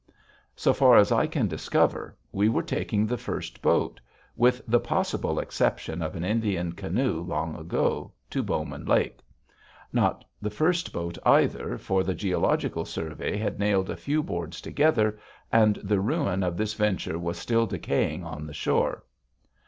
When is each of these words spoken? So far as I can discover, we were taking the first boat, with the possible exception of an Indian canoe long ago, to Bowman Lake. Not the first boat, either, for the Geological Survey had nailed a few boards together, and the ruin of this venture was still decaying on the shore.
So 0.55 0.73
far 0.73 0.97
as 0.97 1.11
I 1.11 1.27
can 1.27 1.47
discover, 1.47 2.17
we 2.31 2.49
were 2.49 2.63
taking 2.63 3.05
the 3.05 3.19
first 3.19 3.61
boat, 3.61 4.01
with 4.35 4.59
the 4.67 4.79
possible 4.79 5.37
exception 5.37 6.01
of 6.01 6.15
an 6.15 6.23
Indian 6.23 6.71
canoe 6.71 7.21
long 7.21 7.55
ago, 7.55 8.11
to 8.31 8.41
Bowman 8.41 8.85
Lake. 8.85 9.19
Not 9.93 10.25
the 10.41 10.49
first 10.49 10.91
boat, 10.91 11.19
either, 11.23 11.77
for 11.77 12.03
the 12.03 12.15
Geological 12.15 12.83
Survey 12.83 13.37
had 13.37 13.59
nailed 13.59 13.91
a 13.91 13.95
few 13.95 14.23
boards 14.23 14.59
together, 14.59 15.19
and 15.51 15.75
the 15.83 15.99
ruin 15.99 16.41
of 16.41 16.57
this 16.57 16.73
venture 16.73 17.19
was 17.19 17.37
still 17.37 17.67
decaying 17.67 18.23
on 18.23 18.47
the 18.47 18.55
shore. 18.55 19.03